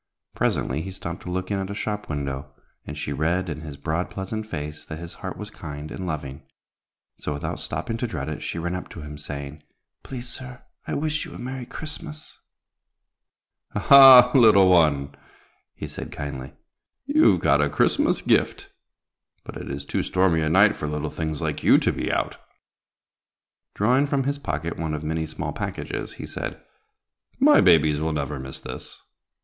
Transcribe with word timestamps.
Presently 0.33 0.81
he 0.81 0.89
stopped 0.91 1.21
to 1.21 1.29
look 1.29 1.51
in 1.51 1.59
at 1.59 1.69
a 1.69 1.75
shop 1.75 2.09
window, 2.09 2.51
and 2.87 2.97
she 2.97 3.13
read 3.13 3.49
in 3.49 3.61
his 3.61 3.77
broad, 3.77 4.09
pleasant 4.09 4.47
face 4.47 4.83
that 4.83 4.97
his 4.97 5.13
heart 5.21 5.37
was 5.37 5.51
kind 5.51 5.91
and 5.91 6.07
loving. 6.07 6.41
So, 7.19 7.33
without 7.33 7.59
stopping 7.59 7.97
to 7.97 8.07
dread 8.07 8.27
it, 8.27 8.41
she 8.41 8.57
ran 8.57 8.73
up 8.73 8.89
to 8.89 9.01
him, 9.01 9.19
saying, 9.19 9.61
"Please, 10.01 10.27
sir, 10.27 10.63
I 10.87 10.95
wish 10.95 11.23
you 11.23 11.35
a 11.35 11.37
merry 11.37 11.67
Christmas." 11.67 12.39
"Ah, 13.75 14.31
ha! 14.31 14.31
little 14.33 14.71
one," 14.71 15.13
he 15.75 15.85
said 15.87 16.11
kindly, 16.11 16.53
"you've 17.05 17.41
caught 17.43 17.61
a 17.61 17.69
Christmas 17.69 18.23
gift, 18.23 18.71
but 19.43 19.55
it 19.55 19.69
is 19.69 19.85
too 19.85 20.01
stormy 20.01 20.41
a 20.41 20.49
night 20.49 20.75
for 20.75 20.87
little 20.87 21.11
things 21.11 21.43
like 21.43 21.61
you 21.61 21.77
to 21.77 21.93
be 21.93 22.11
out." 22.11 22.37
Drawing 23.75 24.07
from 24.07 24.23
his 24.23 24.39
pocket 24.39 24.79
one 24.79 24.95
of 24.95 25.03
many 25.03 25.27
small 25.27 25.51
packages, 25.53 26.13
he 26.13 26.25
said, 26.25 26.59
"My 27.39 27.61
babies 27.61 27.99
will 27.99 28.13
never 28.13 28.39
miss 28.39 28.59
this. 28.59 28.99